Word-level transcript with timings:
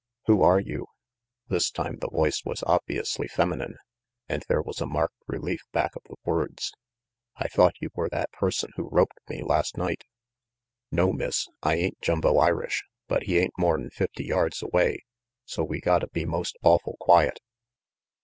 "Who 0.25 0.41
are 0.41 0.59
you?" 0.59 0.87
This 1.51 1.69
time 1.69 1.97
the 1.97 2.07
voice 2.09 2.41
was 2.43 2.63
obviously 2.65 3.27
feminine, 3.27 3.75
and 4.27 4.43
there 4.47 4.63
was 4.63 4.81
a 4.81 4.87
marked 4.87 5.13
relief 5.27 5.59
back 5.73 5.95
of 5.95 6.01
the 6.09 6.15
words. 6.25 6.73
"I 7.35 7.47
thought 7.47 7.75
you 7.79 7.89
were 7.93 8.09
that 8.09 8.31
person 8.31 8.71
who 8.77 8.89
roped 8.91 9.19
me 9.29 9.43
last 9.43 9.77
night." 9.77 10.03
"No, 10.89 11.13
Miss, 11.13 11.45
I 11.61 11.75
ain't 11.75 12.01
Jumbo 12.01 12.39
Irish, 12.39 12.81
but 13.07 13.25
he 13.25 13.37
ain't 13.37 13.53
more'n 13.59 13.91
fifty 13.91 14.25
yards 14.25 14.63
away, 14.63 15.05
so 15.45 15.63
we 15.63 15.79
gotta 15.79 16.07
be 16.07 16.25
most 16.25 16.57
awful 16.63 16.97
quiet." 16.99 17.39